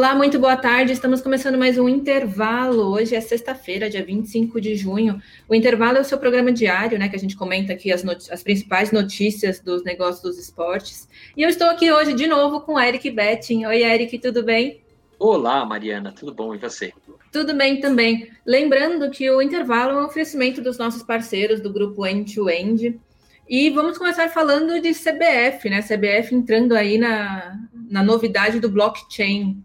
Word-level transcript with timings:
Olá, 0.00 0.14
muito 0.14 0.38
boa 0.38 0.56
tarde. 0.56 0.94
Estamos 0.94 1.20
começando 1.20 1.58
mais 1.58 1.76
um 1.76 1.86
intervalo. 1.86 2.90
Hoje 2.90 3.14
é 3.14 3.20
sexta-feira, 3.20 3.90
dia 3.90 4.02
25 4.02 4.58
de 4.58 4.74
junho. 4.74 5.20
O 5.46 5.54
intervalo 5.54 5.98
é 5.98 6.00
o 6.00 6.04
seu 6.04 6.16
programa 6.16 6.50
diário, 6.50 6.98
né? 6.98 7.06
Que 7.06 7.16
a 7.16 7.18
gente 7.18 7.36
comenta 7.36 7.74
aqui 7.74 7.92
as, 7.92 8.02
as, 8.30 8.42
principais 8.42 8.92
notícias 8.92 9.60
dos 9.60 9.84
negócios 9.84 10.22
dos 10.22 10.38
esportes. 10.38 11.06
E 11.36 11.42
eu 11.42 11.50
estou 11.50 11.68
aqui 11.68 11.92
hoje 11.92 12.14
de 12.14 12.26
novo 12.26 12.62
com 12.62 12.80
Eric 12.80 13.10
Betting. 13.10 13.66
Oi, 13.66 13.82
Eric, 13.82 14.18
tudo 14.20 14.42
bem? 14.42 14.80
Olá, 15.18 15.66
Mariana, 15.66 16.14
tudo 16.18 16.32
bom? 16.32 16.54
E 16.54 16.58
você? 16.58 16.94
Tudo 17.30 17.52
bem 17.52 17.78
também. 17.78 18.30
Lembrando 18.46 19.10
que 19.10 19.30
o 19.30 19.42
intervalo 19.42 19.90
é 19.98 20.02
um 20.02 20.06
oferecimento 20.06 20.62
dos 20.62 20.78
nossos 20.78 21.02
parceiros 21.02 21.60
do 21.60 21.70
grupo 21.70 22.06
End-to-End. 22.06 22.86
-End. 22.88 23.00
E 23.46 23.68
vamos 23.68 23.98
começar 23.98 24.30
falando 24.30 24.80
de 24.80 24.94
CBF, 24.94 25.68
né? 25.68 25.82
CBF 25.82 26.34
entrando 26.34 26.74
aí 26.74 26.96
na, 26.96 27.60
na 27.90 28.02
novidade 28.02 28.60
do 28.60 28.70
blockchain. 28.70 29.62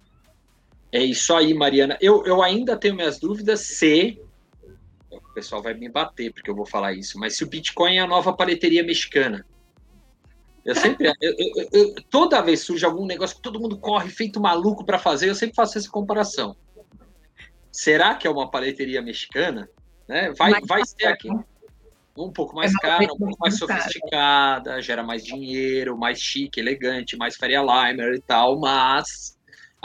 É 0.95 1.04
isso 1.04 1.35
aí, 1.35 1.54
Mariana. 1.54 1.98
Eu, 1.99 2.26
eu 2.26 2.41
ainda 2.41 2.77
tenho 2.77 2.95
minhas 2.95 3.20
dúvidas 3.20 3.59
se. 3.59 4.17
O 5.12 5.34
pessoal 5.34 5.62
vai 5.62 5.73
me 5.73 5.90
bater 5.90 6.31
porque 6.31 6.49
eu 6.49 6.55
vou 6.55 6.66
falar 6.66 6.94
isso, 6.94 7.20
mas 7.20 7.35
se 7.35 7.44
o 7.44 7.48
Bitcoin 7.48 7.98
é 7.98 7.99
a 7.99 8.08
nova 8.08 8.31
paleteria 8.31 8.81
mexicana. 8.81 9.45
Eu 10.63 10.73
sempre. 10.73 11.12
eu, 11.21 11.35
eu, 11.38 11.70
eu, 11.73 11.95
toda 12.09 12.41
vez 12.41 12.62
surge 12.62 12.85
algum 12.85 13.05
negócio 13.05 13.35
que 13.35 13.41
todo 13.41 13.59
mundo 13.59 13.77
corre 13.77 14.08
feito 14.08 14.40
maluco 14.40 14.85
para 14.85 14.98
fazer, 14.98 15.30
eu 15.30 15.35
sempre 15.35 15.54
faço 15.54 15.77
essa 15.77 15.90
comparação. 15.90 16.55
Será 17.70 18.16
que 18.16 18.26
é 18.26 18.30
uma 18.30 18.49
paleteria 18.49 19.02
mexicana? 19.02 19.70
Né? 20.07 20.32
Vai, 20.32 20.62
vai 20.62 20.85
ser 20.85 21.07
aqui 21.07 21.27
um 22.18 22.32
pouco 22.32 22.55
mais 22.55 22.73
é 22.73 22.77
cara, 22.77 23.04
um 23.04 23.18
pouco 23.18 23.38
mais 23.38 23.57
sofisticada, 23.57 24.82
gera 24.82 25.04
mais 25.04 25.26
dinheiro, 25.26 25.98
mais 25.98 26.21
chique, 26.21 26.62
elegante, 26.62 27.18
mais 27.18 27.35
Faria 27.35 27.60
Limer 27.60 28.13
e 28.13 28.21
tal, 28.21 28.57
mas 28.57 29.35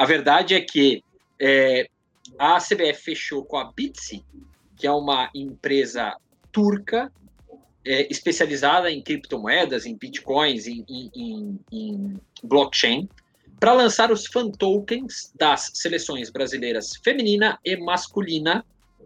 a 0.01 0.07
verdade 0.07 0.55
é 0.55 0.63
que 0.63 1.05
é, 1.39 1.87
a 2.39 2.57
CBF 2.57 3.03
fechou 3.03 3.45
com 3.45 3.59
a 3.59 3.71
Bitsy, 3.71 4.25
que 4.75 4.87
é 4.87 4.91
uma 4.91 5.31
empresa 5.35 6.17
turca 6.51 7.13
é, 7.85 8.11
especializada 8.11 8.91
em 8.91 9.03
criptomoedas, 9.03 9.85
em 9.85 9.95
bitcoins, 9.95 10.67
em, 10.67 10.87
em, 10.89 11.11
em, 11.15 11.61
em 11.71 12.21
blockchain, 12.43 13.11
para 13.59 13.75
lançar 13.75 14.11
os 14.11 14.27
fan 14.27 14.51
tokens 14.51 15.35
das 15.39 15.71
seleções 15.75 16.31
brasileiras 16.31 16.97
feminina 17.05 17.59
e 17.63 17.77
masculina 17.77 18.65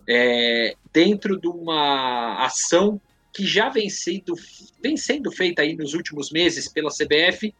é, 0.09 0.77
dentro 0.93 1.41
de 1.41 1.49
uma 1.49 2.37
ação 2.47 3.01
que 3.33 3.45
já 3.45 3.69
vem 3.69 3.91
sendo, 3.91 4.37
vem 4.81 4.97
sendo 4.97 5.33
feita 5.33 5.63
aí 5.63 5.75
nos 5.75 5.93
últimos 5.93 6.31
meses 6.31 6.69
pela 6.69 6.91
CBF, 6.91 7.53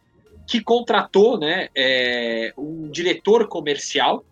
que 0.47 0.61
contratou 0.61 1.39
né, 1.39 1.69
é, 1.75 2.53
um 2.57 2.89
diretor 2.89 3.47
comercial 3.47 4.23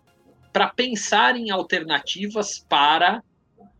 para 0.52 0.68
pensar 0.68 1.36
em 1.36 1.50
alternativas 1.50 2.64
para 2.68 3.22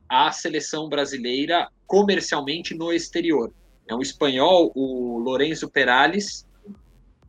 a 0.08 0.32
seleção 0.32 0.88
brasileira 0.88 1.68
comercialmente 1.86 2.74
no 2.74 2.92
exterior. 2.92 3.52
É 3.88 3.94
um 3.94 4.00
espanhol, 4.00 4.72
o 4.74 5.18
Lorenzo 5.18 5.70
Perales, 5.70 6.46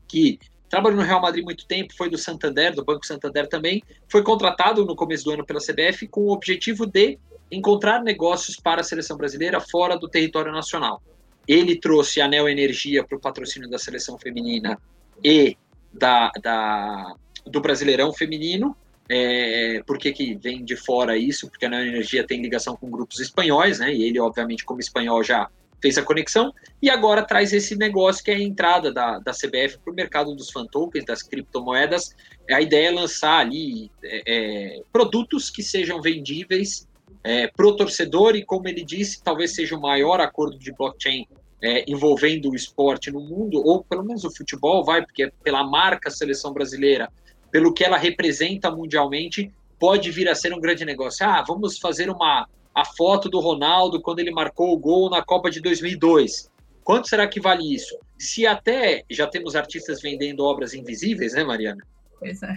que 0.07 0.39
trabalhou 0.69 0.99
no 0.99 1.05
Real 1.05 1.21
Madrid 1.21 1.43
muito 1.43 1.67
tempo, 1.67 1.93
foi 1.95 2.09
do 2.09 2.17
Santander, 2.17 2.73
do 2.73 2.83
Banco 2.83 3.05
Santander 3.05 3.47
também, 3.47 3.83
foi 4.09 4.23
contratado 4.23 4.85
no 4.85 4.95
começo 4.95 5.25
do 5.25 5.31
ano 5.31 5.45
pela 5.45 5.59
CBF 5.59 6.07
com 6.07 6.21
o 6.21 6.31
objetivo 6.31 6.85
de 6.85 7.19
encontrar 7.51 8.01
negócios 8.01 8.57
para 8.57 8.81
a 8.81 8.83
seleção 8.83 9.17
brasileira 9.17 9.59
fora 9.59 9.97
do 9.97 10.07
território 10.07 10.51
nacional. 10.51 11.01
Ele 11.47 11.79
trouxe 11.79 12.21
a 12.21 12.27
Neo 12.27 12.47
Energia 12.47 13.03
para 13.03 13.17
o 13.17 13.21
patrocínio 13.21 13.69
da 13.69 13.77
seleção 13.77 14.17
feminina 14.17 14.79
e 15.23 15.57
da, 15.93 16.31
da 16.41 17.15
do 17.45 17.61
Brasileirão 17.61 18.11
Feminino. 18.11 18.75
É, 19.07 19.83
por 19.85 19.99
que, 19.99 20.11
que 20.11 20.35
vem 20.35 20.65
de 20.65 20.75
fora 20.75 21.15
isso? 21.15 21.47
Porque 21.47 21.65
a 21.65 21.69
Neo 21.69 21.85
Energia 21.85 22.25
tem 22.25 22.41
ligação 22.41 22.75
com 22.75 22.89
grupos 22.89 23.19
espanhóis, 23.19 23.79
né? 23.79 23.93
E 23.93 24.03
ele, 24.03 24.19
obviamente, 24.19 24.65
como 24.65 24.79
espanhol, 24.79 25.23
já 25.23 25.47
fez 25.81 25.97
a 25.99 26.01
conexão. 26.01 26.51
E 26.81 26.89
agora 26.89 27.21
traz 27.21 27.53
esse 27.53 27.75
negócio 27.75 28.23
que 28.23 28.31
é 28.31 28.35
a 28.35 28.41
entrada 28.41 28.91
da, 28.91 29.19
da 29.19 29.31
CBF 29.31 29.77
para 29.83 29.93
o 29.93 29.95
mercado 29.95 30.35
dos 30.35 30.49
fan 30.49 30.65
tokens, 30.65 31.05
das 31.05 31.21
criptomoedas. 31.21 32.15
A 32.49 32.59
ideia 32.61 32.87
é 32.87 32.91
lançar 32.91 33.39
ali 33.39 33.91
é, 34.03 34.23
é, 34.25 34.81
produtos 34.91 35.51
que 35.51 35.61
sejam 35.61 36.01
vendíveis 36.01 36.87
é, 37.25 37.47
para 37.47 37.65
o 37.65 37.75
torcedor 37.75 38.35
e, 38.35 38.45
como 38.45 38.67
ele 38.67 38.83
disse, 38.83 39.23
talvez 39.23 39.55
seja 39.55 39.75
o 39.75 39.81
maior 39.81 40.21
acordo 40.21 40.59
de 40.59 40.71
blockchain 40.71 41.27
é, 41.59 41.83
envolvendo 41.87 42.51
o 42.51 42.55
esporte 42.55 43.09
no 43.09 43.19
mundo, 43.19 43.59
ou 43.65 43.83
pelo 43.83 44.03
menos 44.03 44.23
o 44.23 44.29
futebol, 44.29 44.85
vai, 44.85 45.03
porque 45.03 45.31
pela 45.43 45.63
marca 45.63 46.11
seleção 46.11 46.53
brasileira, 46.53 47.11
pelo 47.49 47.73
que 47.73 47.83
ela 47.83 47.97
representa 47.97 48.69
mundialmente, 48.69 49.51
pode 49.79 50.11
vir 50.11 50.29
a 50.29 50.35
ser 50.35 50.53
um 50.53 50.59
grande 50.59 50.85
negócio. 50.85 51.25
Ah, 51.25 51.43
vamos 51.45 51.79
fazer 51.79 52.11
uma 52.11 52.47
a 52.75 52.85
foto 52.85 53.27
do 53.27 53.39
Ronaldo 53.39 54.01
quando 54.01 54.19
ele 54.19 54.31
marcou 54.31 54.71
o 54.71 54.77
gol 54.77 55.09
na 55.09 55.23
Copa 55.23 55.49
de 55.49 55.59
2002. 55.61 56.51
Quanto 56.83 57.07
será 57.07 57.25
que 57.25 57.39
vale 57.39 57.73
isso? 57.73 57.97
Se 58.19 58.45
até 58.45 59.03
já 59.09 59.25
temos 59.25 59.55
artistas 59.55 59.99
vendendo 59.99 60.43
obras 60.43 60.75
invisíveis, 60.75 61.33
né, 61.33 61.43
Mariana? 61.43 61.81
Pois 62.25 62.41
é. 62.41 62.55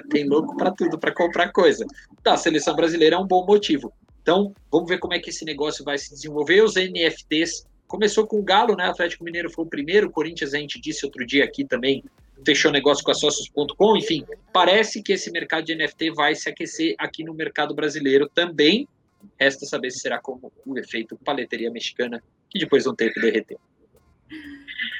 Tem 0.10 0.26
louco 0.26 0.56
para 0.56 0.70
tudo, 0.70 0.98
para 0.98 1.12
comprar 1.12 1.52
coisa. 1.52 1.84
Tá, 2.22 2.34
a 2.34 2.38
seleção 2.38 2.74
brasileira 2.74 3.16
é 3.16 3.18
um 3.18 3.26
bom 3.26 3.44
motivo. 3.44 3.92
Então, 4.22 4.54
vamos 4.70 4.88
ver 4.88 4.98
como 4.98 5.12
é 5.12 5.18
que 5.18 5.30
esse 5.30 5.44
negócio 5.44 5.84
vai 5.84 5.98
se 5.98 6.10
desenvolver. 6.10 6.62
Os 6.62 6.74
NFTs 6.76 7.66
começou 7.86 8.26
com 8.26 8.38
o 8.38 8.42
Galo, 8.42 8.74
né? 8.76 8.86
Atlético 8.86 9.24
Mineiro 9.24 9.50
foi 9.50 9.64
o 9.64 9.68
primeiro, 9.68 10.10
Corinthians, 10.10 10.54
a 10.54 10.58
gente 10.58 10.80
disse 10.80 11.04
outro 11.04 11.26
dia 11.26 11.44
aqui 11.44 11.64
também, 11.64 12.02
fechou 12.44 12.70
negócio 12.70 13.04
com 13.04 13.10
a 13.10 13.14
Socios.com. 13.14 13.96
Enfim, 13.96 14.24
parece 14.52 15.02
que 15.02 15.12
esse 15.12 15.30
mercado 15.30 15.64
de 15.64 15.74
NFT 15.74 16.12
vai 16.12 16.34
se 16.34 16.48
aquecer 16.48 16.94
aqui 16.98 17.22
no 17.22 17.34
mercado 17.34 17.74
brasileiro 17.74 18.28
também. 18.28 18.88
Resta 19.38 19.66
saber 19.66 19.90
se 19.90 20.00
será 20.00 20.18
como 20.18 20.50
o 20.64 20.78
efeito 20.78 21.16
paleteria 21.16 21.70
mexicana, 21.70 22.22
que 22.48 22.58
depois 22.58 22.84
de 22.84 22.88
um 22.88 22.94
tempo 22.94 23.20
derreteu. 23.20 23.60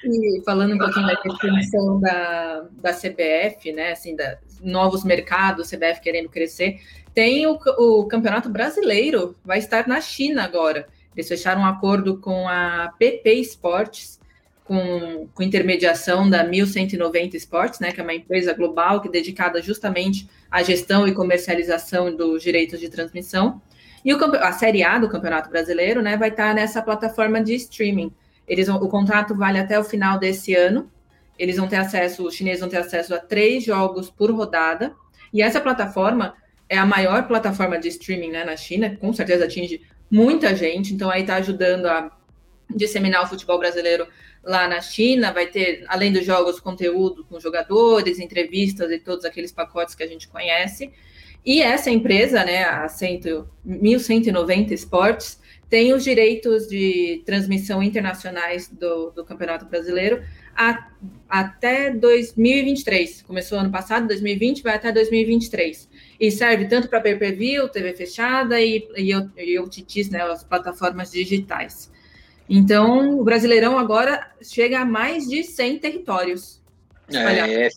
E 0.05 0.43
falando 0.45 0.75
um 0.75 0.79
pouquinho 0.79 1.07
da 1.07 1.15
definição 1.15 2.01
da, 2.01 2.67
da 2.73 2.93
CBF, 2.93 3.73
né, 3.73 3.93
assim, 3.93 4.17
da, 4.17 4.39
novos 4.63 5.05
mercados, 5.05 5.71
CBF 5.71 6.01
querendo 6.01 6.29
crescer, 6.29 6.81
tem 7.15 7.47
o, 7.47 7.59
o 7.79 8.07
Campeonato 8.07 8.49
Brasileiro, 8.49 9.37
vai 9.45 9.59
estar 9.59 9.87
na 9.87 10.01
China 10.01 10.45
agora. 10.45 10.89
Eles 11.15 11.29
fecharam 11.29 11.63
um 11.63 11.67
acordo 11.67 12.19
com 12.19 12.49
a 12.49 12.93
PP 12.99 13.33
Esportes, 13.35 14.21
com, 14.65 15.29
com 15.35 15.43
intermediação 15.43 16.31
da 16.31 16.45
1190 16.45 17.37
Esportes, 17.37 17.81
né, 17.81 17.91
que 17.91 18.01
é 18.01 18.05
uma 18.05 18.15
empresa 18.15 18.53
global 18.55 19.01
que 19.01 19.09
é 19.09 19.11
dedicada 19.11 19.61
justamente 19.61 20.29
à 20.51 20.63
gestão 20.63 21.09
e 21.09 21.13
comercialização 21.13 22.15
dos 22.15 22.43
direitos 22.43 22.79
de 22.79 22.89
transmissão. 22.89 23.61
E 24.05 24.15
o, 24.15 24.25
a 24.37 24.53
Série 24.53 24.83
A 24.83 24.99
do 24.99 25.09
Campeonato 25.09 25.51
Brasileiro 25.51 26.01
né, 26.01 26.17
vai 26.17 26.29
estar 26.29 26.55
nessa 26.55 26.81
plataforma 26.81 27.43
de 27.43 27.55
streaming. 27.55 28.13
Eles 28.51 28.67
vão, 28.67 28.79
o 28.79 28.89
contrato 28.89 29.33
vale 29.33 29.61
até 29.61 29.79
o 29.79 29.85
final 29.85 30.19
desse 30.19 30.57
ano. 30.57 30.91
Eles 31.39 31.57
vão 31.57 31.69
ter 31.69 31.77
acesso, 31.77 32.27
os 32.27 32.35
chineses 32.35 32.59
vão 32.59 32.69
ter 32.69 32.79
acesso 32.79 33.15
a 33.15 33.19
três 33.21 33.65
jogos 33.65 34.11
por 34.11 34.29
rodada. 34.33 34.93
E 35.33 35.41
essa 35.41 35.61
plataforma 35.61 36.35
é 36.69 36.77
a 36.77 36.85
maior 36.85 37.29
plataforma 37.29 37.79
de 37.79 37.87
streaming 37.87 38.33
né, 38.33 38.45
na 38.45 38.57
China, 38.57 38.97
com 39.01 39.13
certeza 39.13 39.45
atinge 39.45 39.83
muita 40.11 40.55
gente. 40.57 40.93
Então 40.93 41.09
aí 41.09 41.21
está 41.21 41.37
ajudando 41.37 41.87
a 41.87 42.11
disseminar 42.69 43.23
o 43.23 43.29
futebol 43.29 43.57
brasileiro 43.57 44.09
lá 44.43 44.67
na 44.67 44.81
China. 44.81 45.33
Vai 45.33 45.47
ter, 45.47 45.85
além 45.87 46.13
dos 46.13 46.27
jogos, 46.27 46.59
conteúdo 46.59 47.25
com 47.25 47.39
jogadores, 47.39 48.19
entrevistas 48.19 48.91
e 48.91 48.99
todos 48.99 49.25
aqueles 49.25 49.53
pacotes 49.53 49.95
que 49.95 50.03
a 50.03 50.09
gente 50.09 50.27
conhece. 50.27 50.93
E 51.47 51.63
essa 51.63 51.89
empresa, 51.89 52.45
né, 52.45 52.65
a 52.65 52.89
100, 52.89 53.47
1190 53.65 54.75
Esportes, 54.75 55.40
tem 55.71 55.95
os 55.95 56.03
direitos 56.03 56.67
de 56.67 57.23
transmissão 57.25 57.81
internacionais 57.81 58.69
do, 58.69 59.13
do 59.13 59.25
Campeonato 59.25 59.65
Brasileiro 59.67 60.21
a, 60.55 60.89
até 61.29 61.91
2023. 61.91 63.23
Começou 63.23 63.59
ano 63.59 63.71
passado, 63.71 64.09
2020, 64.09 64.65
vai 64.65 64.75
até 64.75 64.91
2023. 64.91 65.89
E 66.19 66.29
serve 66.31 66.67
tanto 66.67 66.89
para 66.89 67.01
pay-per-view, 67.01 67.69
TV 67.69 67.93
fechada 67.95 68.61
e, 68.61 68.89
e, 68.97 69.13
e 69.13 70.11
né, 70.11 70.23
as 70.23 70.43
plataformas 70.43 71.13
digitais. 71.13 71.89
Então, 72.49 73.21
o 73.21 73.23
Brasileirão 73.23 73.79
agora 73.79 74.33
chega 74.43 74.81
a 74.81 74.85
mais 74.85 75.29
de 75.29 75.45
100 75.45 75.79
territórios. 75.79 76.61
É, 77.15 77.69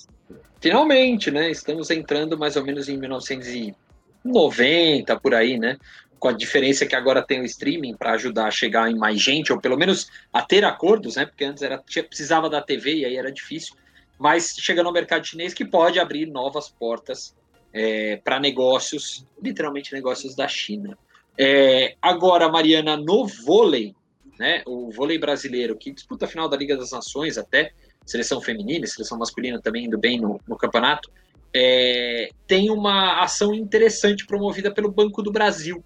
finalmente, 0.60 1.30
né? 1.30 1.52
Estamos 1.52 1.92
entrando 1.92 2.40
mais 2.40 2.56
ou 2.56 2.66
menos 2.66 2.90
em 2.90 2.98
1990, 2.98 5.20
por 5.20 5.36
aí, 5.36 5.60
né? 5.60 5.78
Com 6.24 6.30
a 6.30 6.32
diferença 6.32 6.86
que 6.86 6.96
agora 6.96 7.22
tem 7.22 7.42
o 7.42 7.44
streaming 7.44 7.98
para 7.98 8.14
ajudar 8.14 8.48
a 8.48 8.52
chegar 8.52 8.90
em 8.90 8.96
mais 8.96 9.20
gente, 9.20 9.52
ou 9.52 9.60
pelo 9.60 9.78
menos 9.78 10.10
a 10.32 10.42
ter 10.42 10.64
acordos, 10.64 11.18
né? 11.18 11.26
Porque 11.26 11.44
antes 11.44 11.62
era, 11.62 11.84
precisava 12.08 12.50
da 12.50 12.62
TV 12.62 13.00
e 13.00 13.06
aí 13.06 13.18
era 13.18 13.30
difícil. 13.30 13.76
Mas 14.18 14.56
chega 14.58 14.82
no 14.82 14.94
mercado 14.94 15.28
chinês 15.28 15.54
que 15.54 15.66
pode 15.66 16.00
abrir 16.00 16.26
novas 16.28 16.70
portas 16.70 17.36
é, 17.74 18.22
para 18.24 18.40
negócios, 18.40 19.28
literalmente 19.42 19.92
negócios 19.92 20.34
da 20.34 20.48
China. 20.48 20.98
É, 21.38 21.98
agora, 22.02 22.48
Mariana, 22.48 22.96
no 22.96 23.28
vôlei, 23.28 23.94
né? 24.40 24.64
O 24.66 24.92
vôlei 24.92 25.18
brasileiro, 25.18 25.76
que 25.76 25.92
disputa 25.92 26.24
a 26.24 26.30
final 26.30 26.48
da 26.48 26.56
Liga 26.56 26.78
das 26.78 26.92
Nações 26.92 27.38
até, 27.38 27.74
seleção 28.06 28.40
feminina, 28.40 28.88
seleção 28.88 29.18
masculina 29.18 29.62
também 29.62 29.88
indo 29.88 29.98
bem 29.98 30.22
no, 30.22 30.40
no 30.48 30.56
campeonato. 30.56 31.12
é, 31.54 32.30
tem 32.48 32.72
uma 32.72 33.22
ação 33.22 33.54
interessante 33.54 34.26
promovida 34.26 34.74
pelo 34.74 34.90
Banco 34.90 35.22
do 35.22 35.34
Brasil. 35.34 35.84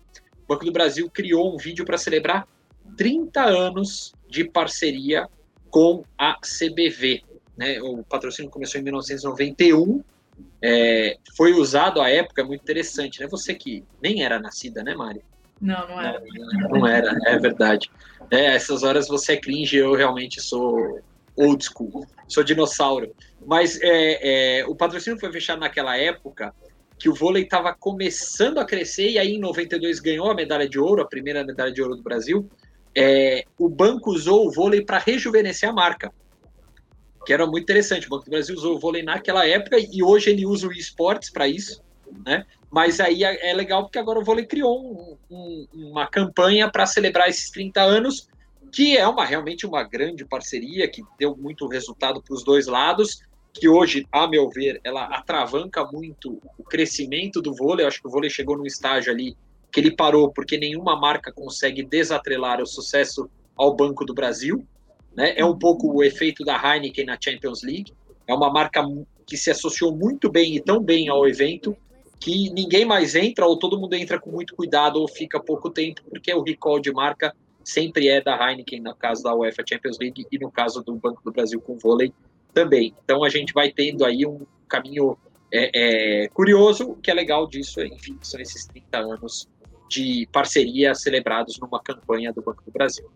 O 0.47 0.53
Banco 0.53 0.65
do 0.65 0.71
Brasil 0.71 1.09
criou 1.09 1.53
um 1.53 1.57
vídeo 1.57 1.83
para 1.83 1.97
celebrar 1.97 2.47
30 2.95 3.43
anos 3.43 4.13
de 4.29 4.45
parceria 4.45 5.27
com 5.69 6.03
a 6.17 6.37
CBV. 6.39 7.23
Né? 7.57 7.81
O 7.81 8.01
patrocínio 8.03 8.49
começou 8.49 8.79
em 8.79 8.83
1991, 8.85 10.01
é, 10.61 11.17
foi 11.35 11.53
usado 11.53 11.99
à 11.99 12.09
época, 12.09 12.41
é 12.41 12.45
muito 12.45 12.61
interessante. 12.61 13.19
Né? 13.19 13.27
Você 13.27 13.53
que 13.53 13.83
nem 14.01 14.23
era 14.23 14.39
nascida, 14.39 14.81
né, 14.83 14.95
Mari? 14.95 15.21
Não, 15.59 15.87
não 15.87 16.01
era. 16.01 16.23
Não, 16.53 16.69
não 16.69 16.87
era, 16.87 17.17
é 17.25 17.37
verdade. 17.37 17.91
É, 18.31 18.45
essas 18.55 18.83
horas 18.83 19.07
você 19.07 19.33
é 19.33 19.37
cringe, 19.37 19.75
eu 19.75 19.95
realmente 19.95 20.39
sou 20.39 21.01
old 21.35 21.63
school, 21.63 22.05
sou 22.27 22.43
dinossauro. 22.43 23.13
Mas 23.45 23.79
é, 23.81 24.59
é, 24.59 24.65
o 24.65 24.75
patrocínio 24.75 25.19
foi 25.19 25.31
fechado 25.31 25.59
naquela 25.59 25.97
época 25.97 26.53
que 26.97 27.09
o 27.09 27.13
vôlei 27.13 27.43
estava 27.43 27.73
começando 27.73 28.57
a 28.57 28.65
crescer 28.65 29.11
e 29.11 29.19
aí 29.19 29.35
em 29.35 29.39
92 29.39 29.99
ganhou 29.99 30.29
a 30.29 30.35
medalha 30.35 30.67
de 30.67 30.79
ouro, 30.79 31.01
a 31.01 31.07
primeira 31.07 31.43
medalha 31.43 31.71
de 31.71 31.81
ouro 31.81 31.95
do 31.95 32.01
Brasil. 32.01 32.49
É, 32.95 33.43
o 33.57 33.69
banco 33.69 34.11
usou 34.11 34.47
o 34.47 34.51
vôlei 34.51 34.83
para 34.83 34.97
rejuvenescer 34.97 35.69
a 35.69 35.73
marca, 35.73 36.11
que 37.25 37.31
era 37.31 37.45
muito 37.45 37.63
interessante. 37.63 38.07
O 38.07 38.09
Banco 38.09 38.25
do 38.25 38.31
Brasil 38.31 38.55
usou 38.55 38.75
o 38.75 38.79
vôlei 38.79 39.03
naquela 39.03 39.45
época 39.45 39.77
e 39.77 40.01
hoje 40.01 40.31
ele 40.31 40.45
usa 40.45 40.67
o 40.67 40.71
esportes 40.71 41.29
para 41.29 41.47
isso, 41.47 41.83
né? 42.25 42.45
Mas 42.71 42.99
aí 42.99 43.23
é, 43.23 43.51
é 43.51 43.53
legal 43.53 43.83
porque 43.83 43.99
agora 43.99 44.19
o 44.19 44.23
vôlei 44.23 44.45
criou 44.45 44.81
um, 44.81 45.17
um, 45.29 45.67
uma 45.73 46.07
campanha 46.07 46.69
para 46.71 46.85
celebrar 46.85 47.29
esses 47.29 47.51
30 47.51 47.81
anos, 47.81 48.27
que 48.71 48.97
é 48.97 49.07
uma 49.07 49.23
realmente 49.23 49.65
uma 49.65 49.83
grande 49.83 50.25
parceria 50.25 50.87
que 50.87 51.03
deu 51.19 51.35
muito 51.37 51.67
resultado 51.67 52.21
para 52.21 52.33
os 52.33 52.43
dois 52.43 52.65
lados, 52.65 53.21
que 53.57 53.67
hoje, 53.67 54.05
a 54.11 54.27
meu 54.27 54.49
ver, 54.49 54.79
ela 54.83 55.05
atravanca 55.05 55.85
muito 55.85 56.39
o 56.57 56.63
crescimento 56.63 57.41
do 57.41 57.53
vôlei. 57.53 57.83
Eu 57.83 57.87
acho 57.87 58.01
que 58.01 58.07
o 58.07 58.11
vôlei 58.11 58.29
chegou 58.29 58.57
num 58.57 58.65
estágio 58.65 59.11
ali 59.11 59.35
que 59.71 59.79
ele 59.79 59.95
parou 59.95 60.31
porque 60.31 60.57
nenhuma 60.57 60.95
marca 60.95 61.31
consegue 61.31 61.83
desatrelar 61.83 62.61
o 62.61 62.65
sucesso 62.65 63.29
ao 63.55 63.75
Banco 63.75 64.05
do 64.05 64.13
Brasil. 64.13 64.65
Né? 65.15 65.33
É 65.35 65.43
um 65.43 65.57
pouco 65.57 65.91
o 65.91 66.03
efeito 66.03 66.43
da 66.43 66.55
Heineken 66.55 67.05
na 67.05 67.17
Champions 67.19 67.63
League. 67.63 67.93
É 68.27 68.33
uma 68.33 68.51
marca 68.51 68.81
que 69.25 69.35
se 69.35 69.51
associou 69.51 69.95
muito 69.95 70.31
bem 70.31 70.55
e 70.55 70.61
tão 70.61 70.81
bem 70.81 71.09
ao 71.09 71.27
evento 71.27 71.75
que 72.19 72.49
ninguém 72.51 72.85
mais 72.85 73.13
entra 73.13 73.45
ou 73.45 73.57
todo 73.57 73.79
mundo 73.79 73.93
entra 73.93 74.19
com 74.19 74.31
muito 74.31 74.55
cuidado 74.55 74.99
ou 74.99 75.07
fica 75.07 75.39
pouco 75.39 75.69
tempo, 75.69 76.01
porque 76.09 76.33
o 76.33 76.41
recall 76.41 76.79
de 76.79 76.91
marca 76.91 77.35
sempre 77.63 78.07
é 78.07 78.21
da 78.21 78.35
Heineken, 78.35 78.81
no 78.81 78.95
caso 78.95 79.21
da 79.23 79.35
UEFA 79.35 79.63
Champions 79.67 79.97
League 79.99 80.25
e 80.31 80.39
no 80.39 80.49
caso 80.49 80.81
do 80.83 80.95
Banco 80.95 81.21
do 81.23 81.31
Brasil 81.31 81.61
com 81.61 81.77
vôlei 81.77 82.11
também. 82.57 82.95
Então 83.03 83.23
a 83.23 83.29
gente 83.29 83.53
vai 83.53 83.71
tendo 83.71 84.03
aí 84.03 84.25
um 84.25 84.41
caminho 84.67 85.15
é, 85.53 86.23
é, 86.23 86.27
curioso, 86.29 86.89
o 86.89 86.95
que 86.95 87.11
é 87.11 87.13
legal 87.13 87.47
disso, 87.47 87.79
enfim, 87.81 88.17
são 88.21 88.39
esses 88.41 88.65
30 88.65 88.97
anos 88.97 89.47
de 89.87 90.27
parceria 90.31 90.95
celebrados 90.95 91.59
numa 91.59 91.79
campanha 91.81 92.33
do 92.33 92.41
Banco 92.41 92.63
do 92.65 92.71
Brasil. 92.71 93.09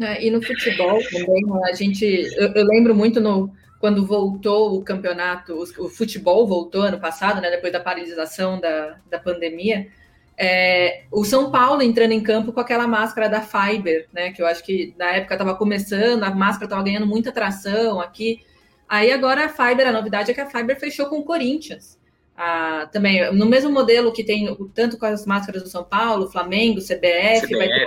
É, 0.00 0.24
e 0.24 0.30
no 0.30 0.40
futebol 0.40 1.00
também, 1.10 1.44
a 1.64 1.74
gente, 1.74 2.04
eu, 2.04 2.52
eu 2.54 2.64
lembro 2.64 2.94
muito 2.94 3.20
no, 3.20 3.52
quando 3.80 4.06
voltou 4.06 4.78
o 4.78 4.82
campeonato, 4.82 5.52
o, 5.52 5.84
o, 5.84 5.88
futebol 5.90 6.46
voltou 6.46 6.82
ano 6.82 7.00
passado, 7.00 7.40
né, 7.40 7.50
depois 7.50 7.72
da 7.72 7.80
paralisação 7.80 8.58
da, 8.58 8.98
da 9.10 9.18
pandemia, 9.18 9.88
é, 10.38 11.04
o 11.10 11.24
São 11.24 11.50
Paulo 11.50 11.82
entrando 11.82 12.12
em 12.12 12.22
campo 12.22 12.52
com 12.52 12.60
aquela 12.60 12.86
máscara 12.86 13.28
da 13.28 13.40
Fiber, 13.40 14.08
né, 14.12 14.32
que 14.32 14.40
eu 14.40 14.46
acho 14.46 14.64
que 14.64 14.94
na 14.98 15.06
época 15.12 15.34
estava 15.34 15.54
começando, 15.54 16.22
a 16.24 16.30
máscara 16.30 16.64
estava 16.64 16.82
ganhando 16.82 17.06
muita 17.06 17.30
atração 17.30 18.00
aqui. 18.00 18.40
Aí 18.88 19.10
agora 19.10 19.46
a 19.46 19.48
Fiber, 19.48 19.86
a 19.86 19.92
novidade 19.92 20.30
é 20.30 20.34
que 20.34 20.40
a 20.40 20.50
Fiber 20.50 20.78
fechou 20.78 21.06
com 21.06 21.18
o 21.18 21.24
Corinthians. 21.24 21.98
Ah, 22.36 22.88
também 22.90 23.32
no 23.34 23.46
mesmo 23.46 23.70
modelo 23.70 24.12
que 24.12 24.24
tem 24.24 24.56
tanto 24.74 24.98
com 24.98 25.04
as 25.04 25.26
máscaras 25.26 25.62
do 25.62 25.68
São 25.68 25.84
Paulo, 25.84 26.30
Flamengo, 26.30 26.80
CBF, 26.80 27.46
CBF 27.46 27.56
vai 27.56 27.68
ter, 27.68 27.86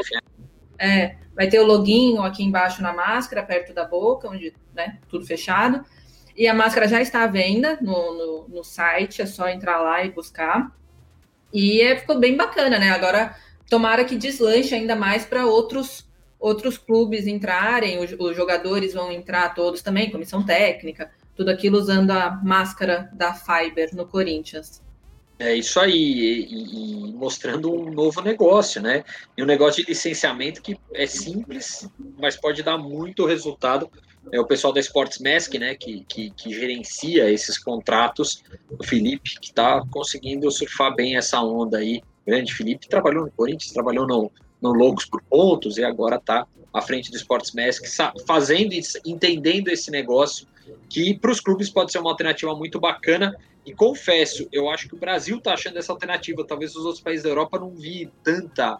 é, 0.77 1.15
vai 1.36 1.48
ter 1.48 1.59
o 1.59 1.65
loginho 1.65 2.21
aqui 2.21 2.44
embaixo 2.44 2.81
na 2.81 2.94
máscara, 2.94 3.44
perto 3.44 3.74
da 3.74 3.83
boca, 3.86 4.30
onde, 4.30 4.53
né, 4.74 5.00
tudo 5.09 5.25
fechado. 5.25 5.83
E 6.38 6.48
a 6.48 6.53
máscara 6.53 6.88
já 6.88 7.01
está 7.01 7.24
à 7.24 7.27
venda 7.27 7.77
no, 7.81 8.18
no, 8.18 8.48
no 8.50 8.63
site, 8.63 9.21
é 9.21 9.25
só 9.25 9.48
entrar 9.50 9.80
lá 9.80 10.03
e 10.03 10.12
buscar. 10.12 10.71
E 11.56 11.81
é, 11.81 11.96
ficou 11.96 12.19
bem 12.19 12.36
bacana, 12.36 12.78
né? 12.78 12.92
Agora, 12.92 13.34
tomara 13.69 14.04
que 14.04 14.18
deslanche 14.18 14.75
ainda 14.75 14.94
mais 14.94 15.25
para 15.25 15.46
outros 15.46 16.06
outros 16.38 16.78
clubes 16.78 17.25
entrarem, 17.25 17.98
os, 18.04 18.13
os, 18.19 18.36
jogadores 18.36 18.94
vão 18.94 19.10
entrar 19.10 19.56
todos 19.56 19.81
também, 19.81 20.12
comissão 20.12 20.44
técnica, 20.46 21.10
tudo 21.34 21.50
aquilo 21.50 21.78
usando 21.80 22.12
a 22.12 22.30
máscara 22.44 23.10
da 23.13 23.34
Fiber 23.34 23.96
no 23.96 24.06
Corinthians. 24.06 24.84
É 25.38 25.54
isso 25.54 25.80
aí, 25.80 25.92
e, 25.94 27.10
e, 27.10 27.14
mostrando 27.14 27.74
um 27.74 27.92
novo 27.92 28.22
negócio, 28.22 28.82
né? 28.82 29.04
E 29.38 29.44
um 29.44 29.46
negócio 29.46 29.84
de 29.84 29.90
licenciamento 29.90 30.62
que 30.62 30.80
é 30.94 31.06
simples, 31.06 31.90
mas 32.18 32.38
pode 32.38 32.64
dar 32.64 32.78
muito 32.78 33.26
resultado. 33.26 33.90
É 34.32 34.40
o 34.40 34.46
pessoal 34.46 34.72
da 34.72 34.80
Sports 34.80 35.20
Mask, 35.20 35.54
né, 35.56 35.76
que, 35.76 36.04
que, 36.08 36.32
que 36.32 36.52
gerencia 36.52 37.30
esses 37.30 37.60
contratos, 37.60 38.44
o 38.72 38.84
Felipe, 38.84 39.40
que 39.40 39.50
está 39.50 39.84
conseguindo 39.92 40.50
surfar 40.50 40.96
bem 40.96 41.16
essa 41.16 41.40
onda 41.42 41.78
aí. 41.78 42.02
Grande 42.26 42.54
Felipe, 42.54 42.88
trabalhou 42.88 43.26
no 43.26 43.32
Corinthians, 43.32 43.72
trabalhou 43.72 44.08
no, 44.08 44.32
no 44.60 44.74
Loucos 44.74 45.06
por 45.06 45.22
Pontos 45.22 45.78
e 45.78 45.84
agora 45.84 46.16
está 46.16 46.48
à 46.74 46.82
frente 46.82 47.12
do 47.12 47.18
Sports 47.18 47.52
Mask, 47.54 47.84
fazendo, 48.26 48.74
entendendo 49.06 49.68
esse 49.68 49.92
negócio, 49.92 50.48
que 50.90 51.14
para 51.14 51.32
os 51.32 51.40
clubes 51.40 51.70
pode 51.70 51.92
ser 51.92 52.00
uma 52.00 52.10
alternativa 52.10 52.56
muito 52.56 52.80
bacana 52.80 53.36
e 53.65 53.73
confesso, 53.73 54.47
eu 54.51 54.69
acho 54.69 54.88
que 54.88 54.95
o 54.95 55.00
Brasil 55.00 55.38
está 55.38 55.53
achando 55.53 55.77
essa 55.77 55.91
alternativa. 55.91 56.45
Talvez 56.45 56.75
os 56.75 56.85
outros 56.85 57.03
países 57.03 57.23
da 57.23 57.29
Europa 57.29 57.59
não 57.59 57.71
vi 57.71 58.12
tanta, 58.23 58.77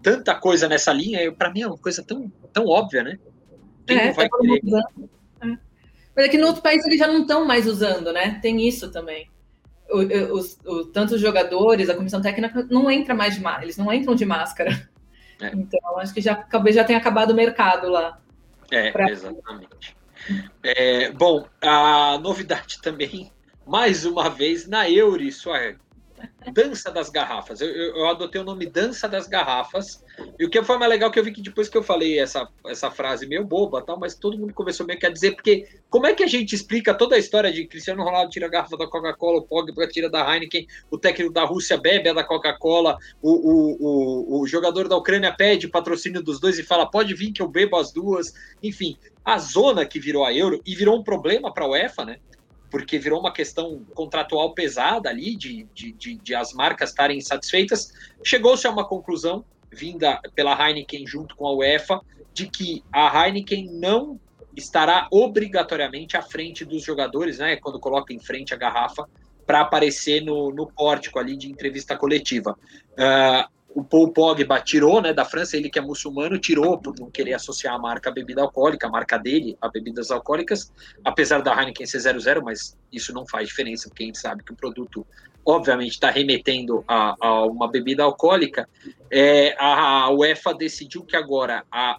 tanta 0.00 0.34
coisa 0.36 0.68
nessa 0.68 0.92
linha. 0.92 1.32
Para 1.32 1.50
mim 1.50 1.62
é 1.62 1.66
uma 1.66 1.76
coisa 1.76 2.02
tão, 2.02 2.30
tão 2.52 2.64
óbvia, 2.66 3.02
né? 3.02 3.18
Quem 3.86 3.98
é, 3.98 4.12
vai 4.12 4.28
tá 4.28 4.38
é. 5.42 5.58
Mas 6.14 6.26
é 6.26 6.28
que 6.28 6.38
no 6.38 6.46
outro 6.46 6.62
país 6.62 6.84
eles 6.86 6.98
já 6.98 7.08
não 7.08 7.22
estão 7.22 7.44
mais 7.44 7.66
usando, 7.66 8.12
né? 8.12 8.38
Tem 8.40 8.66
isso 8.66 8.90
também. 8.92 9.28
O, 9.90 9.98
os, 10.34 10.56
o, 10.64 10.84
tanto 10.84 11.16
os 11.16 11.20
jogadores, 11.20 11.90
a 11.90 11.96
comissão 11.96 12.22
técnica 12.22 12.64
não 12.70 12.88
entra 12.88 13.14
mais 13.14 13.34
de 13.34 13.40
máscara, 13.40 13.64
eles 13.64 13.76
não 13.76 13.92
entram 13.92 14.14
de 14.14 14.24
máscara. 14.24 14.88
É. 15.40 15.48
Então, 15.54 15.98
acho 15.98 16.14
que 16.14 16.20
já, 16.20 16.46
já 16.68 16.84
tenha 16.84 16.98
acabado 16.98 17.30
o 17.30 17.34
mercado 17.34 17.88
lá. 17.88 18.20
É, 18.70 18.92
pra... 18.92 19.10
exatamente. 19.10 19.96
É, 20.62 21.10
bom, 21.12 21.46
a 21.62 22.18
novidade 22.18 22.80
também 22.82 23.32
mais 23.70 24.04
uma 24.04 24.28
vez 24.28 24.66
na 24.66 24.90
Euri, 24.90 25.30
sua 25.30 25.76
Dança 26.52 26.90
das 26.90 27.08
Garrafas. 27.08 27.60
Eu, 27.60 27.68
eu, 27.68 27.96
eu, 27.98 28.08
adotei 28.08 28.40
o 28.40 28.44
nome 28.44 28.66
Dança 28.66 29.08
das 29.08 29.28
Garrafas. 29.28 30.04
E 30.36 30.44
o 30.44 30.50
que 30.50 30.60
foi 30.64 30.76
mais 30.76 30.90
legal 30.90 31.08
que 31.08 31.20
eu 31.20 31.22
vi 31.22 31.30
que 31.30 31.40
depois 31.40 31.68
que 31.68 31.78
eu 31.78 31.82
falei 31.82 32.18
essa, 32.18 32.48
essa 32.66 32.90
frase 32.90 33.28
meio 33.28 33.44
boba, 33.44 33.80
tal, 33.80 33.96
mas 33.96 34.16
todo 34.16 34.36
mundo 34.36 34.52
começou 34.52 34.84
meio 34.84 34.98
que 34.98 35.06
a 35.06 35.10
dizer, 35.10 35.36
porque 35.36 35.68
como 35.88 36.04
é 36.04 36.12
que 36.12 36.24
a 36.24 36.26
gente 36.26 36.52
explica 36.52 36.92
toda 36.92 37.14
a 37.14 37.18
história 37.18 37.52
de 37.52 37.64
Cristiano 37.64 38.02
Ronaldo 38.02 38.32
tira 38.32 38.46
a 38.46 38.50
garrafa 38.50 38.76
da 38.76 38.88
Coca-Cola, 38.88 39.38
o 39.38 39.42
Pogba 39.42 39.86
tira 39.86 40.10
da 40.10 40.34
Heineken, 40.34 40.66
o 40.90 40.98
técnico 40.98 41.32
da 41.32 41.44
Rússia 41.44 41.78
bebe 41.78 42.08
a 42.08 42.12
da 42.12 42.24
Coca-Cola, 42.24 42.98
o, 43.22 43.30
o, 43.30 43.76
o, 43.80 44.40
o 44.40 44.46
jogador 44.48 44.88
da 44.88 44.96
Ucrânia 44.96 45.32
pede 45.32 45.68
patrocínio 45.68 46.20
dos 46.20 46.40
dois 46.40 46.58
e 46.58 46.64
fala, 46.64 46.90
pode 46.90 47.14
vir 47.14 47.30
que 47.30 47.40
eu 47.40 47.46
bebo 47.46 47.76
as 47.76 47.92
duas. 47.92 48.34
Enfim, 48.60 48.98
a 49.24 49.38
zona 49.38 49.86
que 49.86 50.00
virou 50.00 50.24
a 50.24 50.34
Euro 50.34 50.60
e 50.66 50.74
virou 50.74 50.98
um 50.98 51.04
problema 51.04 51.54
para 51.54 51.64
a 51.64 51.68
UEFA, 51.68 52.04
né? 52.04 52.18
Porque 52.70 52.98
virou 52.98 53.20
uma 53.20 53.32
questão 53.32 53.84
contratual 53.94 54.52
pesada 54.54 55.08
ali, 55.08 55.36
de, 55.36 55.66
de, 55.74 55.92
de, 55.92 56.16
de 56.16 56.34
as 56.34 56.52
marcas 56.52 56.90
estarem 56.90 57.18
insatisfeitas, 57.18 57.92
chegou-se 58.24 58.66
a 58.66 58.70
uma 58.70 58.86
conclusão, 58.86 59.44
vinda 59.70 60.20
pela 60.34 60.54
Heineken 60.54 61.06
junto 61.06 61.36
com 61.36 61.46
a 61.46 61.52
UEFA, 61.52 62.00
de 62.32 62.48
que 62.48 62.84
a 62.92 63.26
Heineken 63.26 63.70
não 63.72 64.20
estará 64.56 65.08
obrigatoriamente 65.10 66.16
à 66.16 66.22
frente 66.22 66.64
dos 66.64 66.82
jogadores, 66.82 67.38
né, 67.38 67.56
quando 67.56 67.78
coloca 67.78 68.12
em 68.12 68.18
frente 68.18 68.54
a 68.54 68.56
garrafa, 68.56 69.08
para 69.46 69.62
aparecer 69.62 70.22
no, 70.22 70.52
no 70.52 70.66
pórtico 70.66 71.18
ali 71.18 71.36
de 71.36 71.50
entrevista 71.50 71.96
coletiva. 71.96 72.56
Uh, 72.92 73.59
o 73.74 73.84
Paul 73.84 74.12
Pogba 74.12 74.60
tirou, 74.60 75.00
né, 75.00 75.12
da 75.12 75.24
França, 75.24 75.56
ele 75.56 75.70
que 75.70 75.78
é 75.78 75.82
muçulmano, 75.82 76.38
tirou 76.38 76.78
por 76.78 76.98
não 76.98 77.10
querer 77.10 77.34
associar 77.34 77.74
a 77.74 77.78
marca 77.78 78.10
a 78.10 78.12
bebida 78.12 78.42
alcoólica, 78.42 78.86
a 78.86 78.90
marca 78.90 79.16
dele 79.16 79.56
a 79.60 79.68
bebidas 79.68 80.10
alcoólicas, 80.10 80.72
apesar 81.04 81.40
da 81.40 81.54
Heineken 81.54 81.86
ser 81.86 82.00
00, 82.00 82.42
mas 82.44 82.76
isso 82.92 83.12
não 83.12 83.26
faz 83.26 83.48
diferença, 83.48 83.88
porque 83.88 84.02
a 84.02 84.06
gente 84.06 84.18
sabe 84.18 84.42
que 84.42 84.52
o 84.52 84.56
produto, 84.56 85.06
obviamente, 85.44 85.92
está 85.92 86.10
remetendo 86.10 86.84
a, 86.86 87.14
a, 87.20 87.46
uma 87.46 87.70
bebida 87.70 88.02
alcoólica. 88.02 88.68
É, 89.10 89.54
a 89.58 90.10
UEFA 90.10 90.52
decidiu 90.52 91.04
que 91.04 91.16
agora 91.16 91.64
a, 91.70 91.98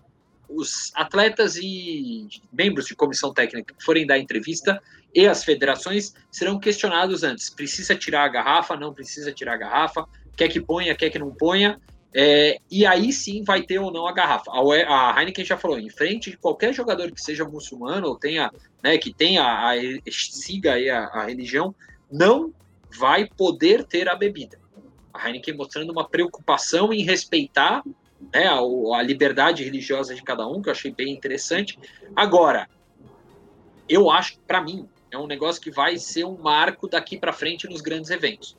os 0.49 0.91
atletas 0.93 1.55
e 1.55 2.27
membros 2.51 2.85
de 2.85 2.95
comissão 2.95 3.33
técnica 3.33 3.73
que 3.73 3.83
forem 3.83 4.05
dar 4.05 4.19
entrevista 4.19 4.81
e 5.13 5.27
as 5.27 5.43
federações 5.43 6.13
serão 6.29 6.59
questionados 6.59 7.23
antes. 7.23 7.49
Precisa 7.49 7.95
tirar 7.95 8.25
a 8.25 8.27
garrafa? 8.29 8.75
Não 8.75 8.93
precisa 8.93 9.31
tirar 9.31 9.53
a 9.53 9.57
garrafa? 9.57 10.05
Quer 10.35 10.47
que 10.47 10.59
ponha, 10.59 10.95
quer 10.95 11.09
que 11.09 11.19
não 11.19 11.31
ponha, 11.31 11.79
é, 12.13 12.59
e 12.69 12.85
aí 12.85 13.13
sim 13.13 13.43
vai 13.43 13.61
ter 13.61 13.79
ou 13.79 13.91
não 13.91 14.05
a 14.05 14.11
garrafa. 14.11 14.51
A, 14.51 15.15
a 15.15 15.19
Heineken 15.19 15.45
já 15.45 15.57
falou, 15.57 15.79
em 15.79 15.89
frente 15.89 16.31
de 16.31 16.37
qualquer 16.37 16.73
jogador 16.73 17.11
que 17.11 17.21
seja 17.21 17.45
muçulmano 17.45 18.07
ou 18.07 18.17
tenha, 18.17 18.51
né, 18.83 18.97
que 18.97 19.13
tenha, 19.13 19.43
a, 19.43 19.73
siga 20.09 20.73
aí 20.73 20.89
a, 20.89 21.05
a 21.05 21.25
religião, 21.25 21.73
não 22.11 22.53
vai 22.97 23.25
poder 23.25 23.85
ter 23.85 24.09
a 24.09 24.15
bebida. 24.15 24.59
A 25.13 25.27
Heineken 25.27 25.55
mostrando 25.55 25.91
uma 25.91 26.07
preocupação 26.07 26.91
em 26.91 27.03
respeitar 27.03 27.81
né, 28.33 28.47
a, 28.47 28.59
a 28.97 29.01
liberdade 29.01 29.63
religiosa 29.63 30.13
de 30.13 30.21
cada 30.21 30.47
um, 30.47 30.61
que 30.61 30.69
eu 30.69 30.73
achei 30.73 30.91
bem 30.91 31.13
interessante. 31.13 31.79
Agora, 32.15 32.69
eu 33.87 34.11
acho 34.11 34.33
que, 34.33 34.39
para 34.39 34.61
mim, 34.61 34.87
é 35.09 35.17
um 35.17 35.27
negócio 35.27 35.61
que 35.61 35.71
vai 35.71 35.97
ser 35.97 36.25
um 36.25 36.37
marco 36.37 36.87
daqui 36.87 37.17
para 37.17 37.33
frente 37.33 37.67
nos 37.67 37.81
grandes 37.81 38.09
eventos. 38.09 38.57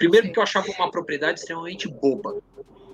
Primeiro, 0.00 0.28
porque 0.28 0.38
eu 0.38 0.42
achava 0.42 0.66
uma 0.78 0.90
propriedade 0.90 1.40
extremamente 1.40 1.86
boba, 1.86 2.40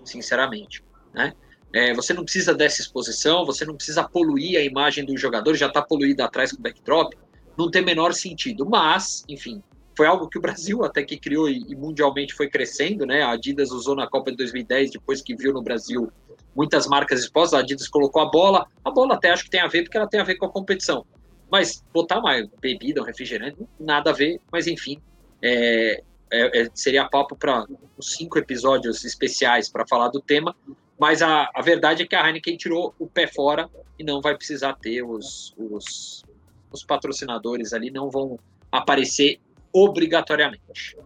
sinceramente. 0.04 0.82
Né? 1.14 1.32
É, 1.72 1.94
você 1.94 2.12
não 2.12 2.24
precisa 2.24 2.52
dessa 2.52 2.82
exposição, 2.82 3.46
você 3.46 3.64
não 3.64 3.76
precisa 3.76 4.02
poluir 4.02 4.58
a 4.58 4.62
imagem 4.62 5.04
do 5.04 5.16
jogador, 5.16 5.54
já 5.54 5.68
está 5.68 5.80
poluída 5.80 6.24
atrás 6.24 6.50
com 6.50 6.58
o 6.58 6.62
backdrop, 6.62 7.14
não 7.56 7.70
tem 7.70 7.84
menor 7.84 8.12
sentido. 8.12 8.66
Mas, 8.66 9.22
enfim, 9.28 9.62
foi 9.96 10.08
algo 10.08 10.28
que 10.28 10.36
o 10.36 10.40
Brasil 10.42 10.84
até 10.84 11.04
que 11.04 11.16
criou 11.16 11.48
e, 11.48 11.76
mundialmente 11.76 12.34
foi 12.34 12.50
crescendo, 12.50 13.06
né? 13.06 13.22
A 13.22 13.30
Adidas 13.30 13.70
usou 13.70 13.94
na 13.94 14.08
Copa 14.08 14.32
de 14.32 14.38
2010, 14.38 14.90
depois 14.90 15.22
que 15.22 15.36
viu 15.36 15.52
no 15.52 15.62
Brasil 15.62 16.10
muitas 16.56 16.88
marcas 16.88 17.20
expostas, 17.20 17.54
a 17.54 17.62
Adidas 17.62 17.86
colocou 17.86 18.20
a 18.20 18.28
bola, 18.28 18.66
a 18.84 18.90
bola 18.90 19.14
até 19.14 19.30
acho 19.30 19.44
que 19.44 19.50
tem 19.50 19.60
a 19.60 19.68
ver, 19.68 19.84
porque 19.84 19.96
ela 19.96 20.08
tem 20.08 20.18
a 20.18 20.24
ver 20.24 20.34
com 20.34 20.46
a 20.46 20.50
competição. 20.50 21.06
Mas 21.48 21.84
botar 21.94 22.18
uma 22.18 22.34
bebida, 22.60 23.00
um 23.00 23.04
refrigerante, 23.04 23.58
nada 23.78 24.10
a 24.10 24.12
ver, 24.12 24.40
mas 24.50 24.66
enfim, 24.66 25.00
é, 25.40 26.02
é, 26.30 26.62
é 26.62 26.70
seria 26.74 27.08
papo 27.08 27.36
para 27.36 27.64
cinco 28.00 28.38
episódios 28.38 29.04
especiais 29.04 29.68
para 29.68 29.86
falar 29.86 30.08
do 30.08 30.20
tema, 30.20 30.54
mas 30.98 31.22
a, 31.22 31.50
a 31.54 31.62
verdade 31.62 32.02
é 32.02 32.06
que 32.06 32.16
a 32.16 32.26
Heineken 32.26 32.56
tirou 32.56 32.94
o 32.98 33.06
pé 33.06 33.26
fora 33.26 33.68
e 33.98 34.04
não 34.04 34.20
vai 34.20 34.36
precisar 34.36 34.74
ter 34.74 35.02
os, 35.02 35.54
os, 35.56 36.24
os 36.72 36.84
patrocinadores 36.84 37.72
ali, 37.72 37.90
não 37.90 38.10
vão 38.10 38.38
aparecer 38.72 39.38
obrigatoriamente. 39.72 40.96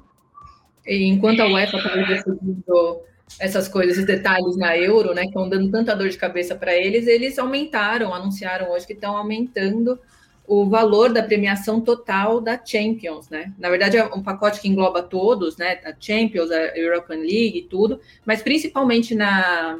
E 0.86 1.04
enquanto 1.04 1.40
a 1.40 1.46
UEFA 1.46 1.76
está 1.76 1.96
decidindo 1.96 3.00
essas 3.38 3.68
coisas, 3.68 3.92
esses 3.92 4.06
detalhes 4.06 4.56
na 4.56 4.76
euro, 4.76 5.14
né, 5.14 5.22
que 5.22 5.28
estão 5.28 5.48
dando 5.48 5.70
tanta 5.70 5.94
dor 5.94 6.08
de 6.08 6.16
cabeça 6.16 6.54
para 6.54 6.74
eles, 6.74 7.06
eles 7.06 7.38
aumentaram, 7.38 8.14
anunciaram 8.14 8.70
hoje 8.70 8.86
que 8.86 8.92
estão 8.92 9.16
aumentando 9.16 9.98
o 10.50 10.68
valor 10.68 11.12
da 11.12 11.22
premiação 11.22 11.80
total 11.80 12.40
da 12.40 12.60
Champions, 12.60 13.28
né? 13.28 13.52
Na 13.56 13.70
verdade, 13.70 13.96
é 13.96 14.04
um 14.06 14.20
pacote 14.20 14.60
que 14.60 14.66
engloba 14.66 15.00
todos, 15.00 15.56
né? 15.56 15.78
A 15.84 15.94
Champions, 15.96 16.50
a 16.50 16.76
European 16.76 17.18
League 17.18 17.58
e 17.58 17.62
tudo, 17.62 18.00
mas 18.26 18.42
principalmente 18.42 19.14
na, 19.14 19.78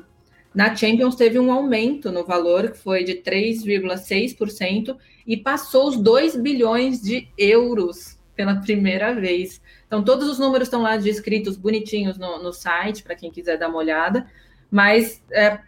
na 0.55 0.73
Champions 0.77 1.17
teve 1.17 1.41
um 1.41 1.53
aumento 1.53 2.13
no 2.13 2.25
valor, 2.25 2.71
que 2.71 2.79
foi 2.79 3.03
de 3.03 3.15
3,6%, 3.15 4.97
e 5.27 5.37
passou 5.37 5.89
os 5.89 5.97
2 5.97 6.37
bilhões 6.37 7.03
de 7.03 7.27
euros 7.37 8.17
pela 8.37 8.55
primeira 8.55 9.13
vez. 9.13 9.61
Então, 9.89 10.05
todos 10.05 10.29
os 10.29 10.39
números 10.39 10.69
estão 10.69 10.83
lá 10.83 10.97
descritos 10.97 11.57
bonitinhos 11.57 12.17
no, 12.17 12.41
no 12.41 12.53
site, 12.53 13.03
para 13.03 13.17
quem 13.17 13.33
quiser 13.33 13.59
dar 13.59 13.67
uma 13.67 13.79
olhada. 13.79 14.25
Mas 14.71 15.21
é, 15.33 15.59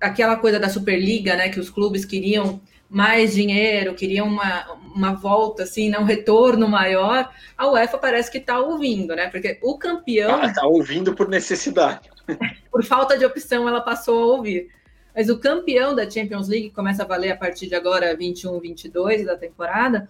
aquela 0.00 0.36
coisa 0.36 0.58
da 0.58 0.70
Superliga, 0.70 1.36
né, 1.36 1.50
que 1.50 1.60
os 1.60 1.68
clubes 1.68 2.06
queriam 2.06 2.58
mais 2.88 3.34
dinheiro, 3.34 3.94
queriam 3.94 4.26
uma, 4.26 4.72
uma 4.94 5.12
volta, 5.14 5.64
assim, 5.64 5.90
né, 5.90 5.98
um 5.98 6.04
retorno 6.04 6.68
maior, 6.68 7.30
a 7.56 7.70
UEFA 7.70 7.98
parece 7.98 8.30
que 8.30 8.38
está 8.38 8.58
ouvindo, 8.58 9.14
né? 9.14 9.28
Porque 9.28 9.58
o 9.62 9.76
campeão. 9.76 10.42
Está 10.44 10.66
ouvindo 10.66 11.14
por 11.14 11.28
necessidade. 11.28 12.08
por 12.70 12.84
falta 12.84 13.18
de 13.18 13.24
opção, 13.24 13.68
ela 13.68 13.80
passou 13.80 14.22
a 14.22 14.36
ouvir. 14.36 14.68
Mas 15.14 15.28
o 15.30 15.38
campeão 15.38 15.94
da 15.94 16.08
Champions 16.08 16.48
League, 16.48 16.68
que 16.68 16.74
começa 16.74 17.02
a 17.02 17.06
valer 17.06 17.32
a 17.32 17.36
partir 17.36 17.66
de 17.68 17.74
agora, 17.74 18.14
21, 18.14 18.60
22 18.60 19.24
da 19.24 19.36
temporada, 19.36 20.08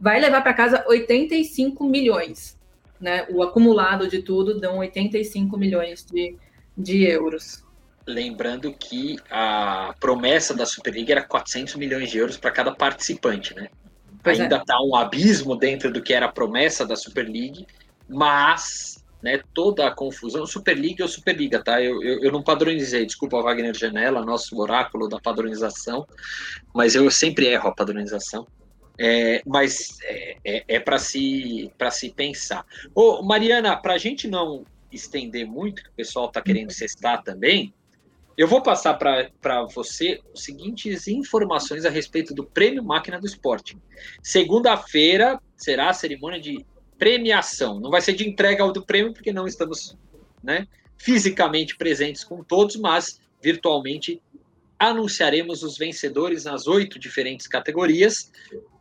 vai 0.00 0.20
levar 0.20 0.42
para 0.42 0.52
casa 0.52 0.84
85 0.88 1.84
milhões. 1.84 2.58
Né? 3.00 3.26
O 3.30 3.42
acumulado 3.42 4.08
de 4.08 4.20
tudo 4.20 4.58
dão 4.58 4.78
85 4.78 5.56
milhões 5.56 6.04
de, 6.04 6.36
de 6.76 7.04
euros. 7.04 7.64
Lembrando 8.08 8.72
que 8.72 9.18
a 9.30 9.94
promessa 10.00 10.54
da 10.54 10.64
Superliga 10.64 11.12
era 11.12 11.22
400 11.22 11.74
milhões 11.74 12.10
de 12.10 12.16
euros 12.16 12.38
para 12.38 12.50
cada 12.50 12.74
participante, 12.74 13.54
né? 13.54 13.68
Pois 14.22 14.40
Ainda 14.40 14.56
está 14.56 14.74
é. 14.74 14.78
um 14.78 14.96
abismo 14.96 15.54
dentro 15.54 15.92
do 15.92 16.02
que 16.02 16.14
era 16.14 16.24
a 16.24 16.32
promessa 16.32 16.86
da 16.86 16.96
Super 16.96 17.28
League, 17.28 17.66
mas 18.08 19.04
né, 19.22 19.42
toda 19.52 19.86
a 19.86 19.90
confusão, 19.90 20.46
Superliga 20.46 21.02
ou 21.02 21.08
Superliga, 21.08 21.62
tá? 21.62 21.82
Eu, 21.82 22.02
eu, 22.02 22.22
eu, 22.22 22.32
não 22.32 22.42
padronizei, 22.42 23.04
desculpa 23.04 23.42
Wagner 23.42 23.74
Janela, 23.74 24.24
nosso 24.24 24.58
oráculo 24.58 25.06
da 25.06 25.20
padronização, 25.20 26.06
mas 26.74 26.94
eu 26.94 27.10
sempre 27.10 27.46
erro 27.46 27.68
a 27.68 27.74
padronização. 27.74 28.46
É, 28.98 29.42
mas 29.46 29.98
é, 30.02 30.36
é, 30.44 30.64
é 30.66 30.80
para 30.80 30.98
se, 30.98 31.70
se 31.92 32.10
pensar. 32.10 32.64
Ô, 32.94 33.22
Mariana, 33.22 33.76
para 33.76 33.92
a 33.92 33.98
gente 33.98 34.26
não 34.26 34.64
estender 34.90 35.46
muito, 35.46 35.82
que 35.82 35.90
o 35.90 35.92
pessoal 35.92 36.26
está 36.26 36.40
querendo 36.40 36.72
cestar 36.72 37.22
também, 37.22 37.72
eu 38.38 38.46
vou 38.46 38.62
passar 38.62 38.94
para 38.94 39.64
você 39.74 40.20
as 40.32 40.44
seguintes 40.44 41.08
informações 41.08 41.84
a 41.84 41.90
respeito 41.90 42.32
do 42.32 42.44
Prêmio 42.44 42.84
Máquina 42.84 43.18
do 43.18 43.26
Esporte. 43.26 43.76
Segunda-feira 44.22 45.40
será 45.56 45.90
a 45.90 45.92
cerimônia 45.92 46.40
de 46.40 46.64
premiação. 46.96 47.80
Não 47.80 47.90
vai 47.90 48.00
ser 48.00 48.12
de 48.12 48.28
entrega 48.28 48.64
do 48.70 48.86
prêmio, 48.86 49.12
porque 49.12 49.32
não 49.32 49.44
estamos 49.44 49.98
né, 50.40 50.68
fisicamente 50.96 51.76
presentes 51.76 52.22
com 52.22 52.44
todos, 52.44 52.76
mas 52.76 53.20
virtualmente 53.42 54.22
anunciaremos 54.78 55.64
os 55.64 55.76
vencedores 55.76 56.44
nas 56.44 56.68
oito 56.68 56.96
diferentes 56.96 57.48
categorias 57.48 58.30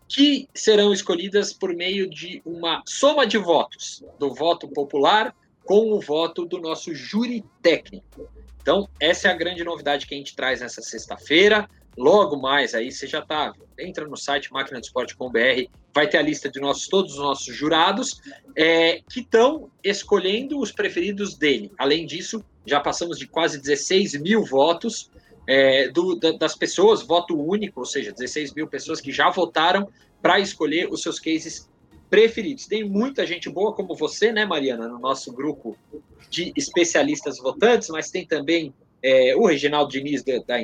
que 0.08 0.48
serão 0.54 0.94
escolhidas 0.94 1.52
por 1.52 1.74
meio 1.74 2.08
de 2.08 2.44
uma 2.46 2.84
soma 2.86 3.26
de 3.26 3.40
votos, 3.40 4.04
do 4.20 4.36
voto 4.36 4.68
popular 4.68 5.36
com 5.66 5.92
o 5.92 6.00
voto 6.00 6.46
do 6.46 6.60
nosso 6.60 6.94
júri 6.94 7.44
técnico. 7.62 8.30
Então, 8.68 8.86
essa 9.00 9.30
é 9.30 9.32
a 9.32 9.34
grande 9.34 9.64
novidade 9.64 10.06
que 10.06 10.14
a 10.14 10.18
gente 10.18 10.36
traz 10.36 10.60
nessa 10.60 10.82
sexta-feira. 10.82 11.70
Logo 11.98 12.36
mais 12.36 12.76
aí, 12.76 12.92
você 12.92 13.08
já 13.08 13.22
tá, 13.22 13.54
entra 13.80 14.06
no 14.06 14.18
site 14.18 14.52
máquinadesporte.com.br, 14.52 15.72
vai 15.96 16.06
ter 16.06 16.18
a 16.18 16.22
lista 16.22 16.52
de 16.52 16.60
nossos, 16.60 16.90
todos 16.90 17.14
os 17.14 17.20
nossos 17.20 17.56
jurados 17.56 18.20
é, 18.58 19.02
que 19.10 19.22
estão 19.22 19.72
escolhendo 19.82 20.60
os 20.60 20.70
preferidos 20.70 21.38
dele. 21.38 21.72
Além 21.78 22.06
disso, 22.06 22.44
já 22.66 22.82
passamos 22.82 23.18
de 23.18 23.26
quase 23.26 23.58
16 23.62 24.20
mil 24.20 24.44
votos 24.44 25.10
é, 25.48 25.88
do, 25.88 26.16
da, 26.16 26.34
das 26.34 26.54
pessoas, 26.54 27.02
voto 27.02 27.42
único, 27.42 27.80
ou 27.80 27.86
seja, 27.86 28.12
16 28.12 28.54
mil 28.54 28.68
pessoas 28.68 29.00
que 29.00 29.14
já 29.14 29.30
votaram 29.30 29.88
para 30.22 30.42
escolher 30.42 30.90
os 30.92 31.02
seus 31.02 31.22
cases 31.22 31.70
preferidos. 32.10 32.66
Tem 32.66 32.84
muita 32.84 33.26
gente 33.26 33.50
boa 33.50 33.74
como 33.74 33.96
você, 33.96 34.34
né, 34.34 34.44
Mariana, 34.44 34.90
no 34.90 35.00
nosso 35.00 35.32
grupo 35.32 35.78
de 36.30 36.52
especialistas 36.56 37.38
votantes, 37.38 37.90
mas 37.90 38.12
tem 38.12 38.26
também 38.26 38.74
é, 39.02 39.36
o 39.36 39.46
Reginaldo 39.46 39.92
Diniz 39.92 40.24
da, 40.24 40.40
da 40.40 40.58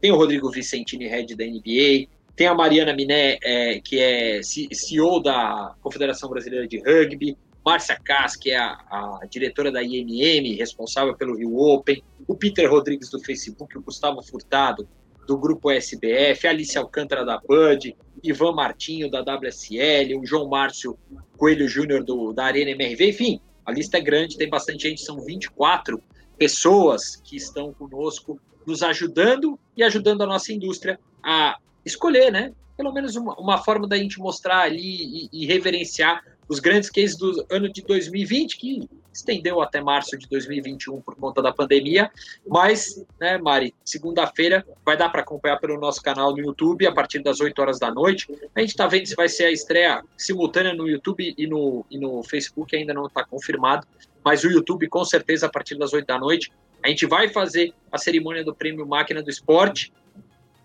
tem 0.00 0.12
o 0.12 0.16
Rodrigo 0.16 0.50
Vicentini, 0.50 1.06
head 1.06 1.34
da 1.34 1.44
NBA, 1.44 2.08
tem 2.36 2.46
a 2.46 2.54
Mariana 2.54 2.92
Miné, 2.92 3.38
é, 3.42 3.80
que 3.80 4.00
é 4.00 4.40
CEO 4.42 5.22
da 5.22 5.74
Confederação 5.80 6.28
Brasileira 6.28 6.66
de 6.66 6.78
Rugby, 6.78 7.36
Márcia 7.64 7.98
Kass, 8.04 8.36
que 8.36 8.50
é 8.50 8.58
a, 8.58 8.72
a, 8.90 9.26
diretora 9.30 9.72
da 9.72 9.82
IMM, 9.82 10.54
responsável 10.56 11.14
pelo 11.14 11.36
Rio 11.36 11.56
Open, 11.56 12.02
o 12.26 12.34
Peter 12.34 12.70
Rodrigues 12.70 13.08
do 13.08 13.18
Facebook, 13.20 13.78
o 13.78 13.82
Gustavo 13.82 14.22
Furtado 14.22 14.86
do 15.26 15.38
Grupo 15.38 15.70
SBF, 15.70 16.46
Alice 16.46 16.76
Alcântara 16.76 17.24
da 17.24 17.38
Bud, 17.38 17.96
Ivan 18.22 18.52
Martinho 18.52 19.10
da 19.10 19.20
WSL, 19.20 20.18
o 20.20 20.26
João 20.26 20.48
Márcio 20.48 20.98
Coelho 21.38 21.66
Júnior 21.66 22.04
da 22.34 22.44
Arena 22.44 22.72
MRV, 22.72 23.08
enfim, 23.08 23.40
a 23.64 23.72
lista 23.72 23.98
é 23.98 24.00
grande, 24.00 24.36
tem 24.36 24.48
bastante 24.48 24.88
gente, 24.88 25.02
são 25.02 25.20
24 25.20 26.02
pessoas 26.36 27.16
que 27.16 27.36
estão 27.36 27.72
conosco, 27.72 28.38
nos 28.66 28.82
ajudando 28.82 29.58
e 29.76 29.82
ajudando 29.82 30.22
a 30.22 30.26
nossa 30.26 30.52
indústria 30.52 30.98
a 31.22 31.58
escolher, 31.84 32.30
né? 32.30 32.52
Pelo 32.76 32.92
menos 32.92 33.14
uma, 33.14 33.34
uma 33.38 33.58
forma 33.58 33.86
da 33.86 33.96
gente 33.96 34.18
mostrar 34.18 34.60
ali 34.62 35.28
e, 35.32 35.44
e 35.44 35.46
reverenciar 35.46 36.22
os 36.48 36.58
grandes 36.58 36.90
cases 36.90 37.16
do 37.16 37.46
ano 37.50 37.72
de 37.72 37.82
2020, 37.82 38.56
que 38.56 38.88
estendeu 39.14 39.62
até 39.62 39.80
março 39.80 40.18
de 40.18 40.28
2021 40.28 41.00
por 41.00 41.14
conta 41.14 41.40
da 41.40 41.52
pandemia. 41.52 42.10
Mas, 42.46 43.04
né, 43.20 43.38
Mari, 43.38 43.72
segunda-feira 43.84 44.66
vai 44.84 44.96
dar 44.96 45.08
para 45.08 45.22
acompanhar 45.22 45.58
pelo 45.58 45.78
nosso 45.78 46.02
canal 46.02 46.32
no 46.32 46.40
YouTube 46.40 46.86
a 46.86 46.92
partir 46.92 47.22
das 47.22 47.40
8 47.40 47.58
horas 47.60 47.78
da 47.78 47.92
noite. 47.92 48.26
A 48.54 48.60
gente 48.60 48.70
está 48.70 48.86
vendo 48.86 49.06
se 49.06 49.14
vai 49.14 49.28
ser 49.28 49.44
a 49.44 49.52
estreia 49.52 50.02
simultânea 50.18 50.74
no 50.74 50.88
YouTube 50.88 51.34
e 51.38 51.46
no, 51.46 51.86
e 51.90 51.98
no 51.98 52.22
Facebook, 52.24 52.76
ainda 52.76 52.92
não 52.92 53.06
está 53.06 53.24
confirmado. 53.24 53.86
Mas 54.24 54.42
o 54.42 54.50
YouTube, 54.50 54.88
com 54.88 55.04
certeza, 55.04 55.46
a 55.46 55.50
partir 55.50 55.78
das 55.78 55.92
8 55.92 56.06
da 56.06 56.18
noite, 56.18 56.50
a 56.82 56.88
gente 56.88 57.06
vai 57.06 57.28
fazer 57.28 57.72
a 57.90 57.98
cerimônia 57.98 58.44
do 58.44 58.54
Prêmio 58.54 58.86
Máquina 58.86 59.22
do 59.22 59.30
Esporte. 59.30 59.92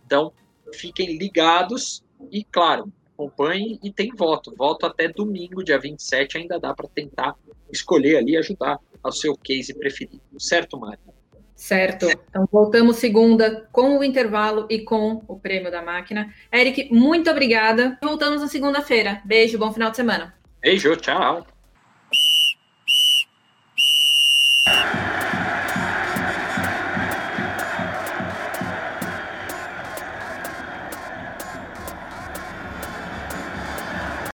Então, 0.05 0.33
fiquem 0.73 1.17
ligados 1.17 2.03
e, 2.31 2.43
claro, 2.43 2.91
acompanhe 3.13 3.79
e 3.83 3.91
tem 3.91 4.11
voto. 4.15 4.53
Voto 4.55 4.85
até 4.85 5.07
domingo, 5.07 5.63
dia 5.63 5.77
27, 5.77 6.37
ainda 6.37 6.59
dá 6.59 6.73
para 6.73 6.87
tentar 6.87 7.35
escolher 7.71 8.17
ali 8.17 8.33
e 8.33 8.38
ajudar 8.38 8.77
ao 9.01 9.11
seu 9.11 9.35
case 9.38 9.73
preferido. 9.73 10.21
Certo, 10.38 10.79
Mari? 10.79 10.99
Certo. 11.55 12.07
Então, 12.09 12.47
voltamos 12.49 12.95
segunda 12.95 13.67
com 13.71 13.99
o 13.99 14.03
intervalo 14.03 14.65
e 14.69 14.79
com 14.79 15.21
o 15.27 15.38
prêmio 15.38 15.69
da 15.69 15.81
máquina. 15.81 16.33
Eric, 16.53 16.88
muito 16.89 17.29
obrigada. 17.29 17.97
Voltamos 18.01 18.41
na 18.41 18.47
segunda-feira. 18.47 19.21
Beijo, 19.25 19.57
bom 19.57 19.73
final 19.73 19.91
de 19.91 19.97
semana. 19.97 20.33
Beijo, 20.61 20.95
tchau. 20.95 21.45